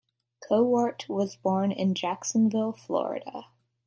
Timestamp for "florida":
2.73-3.45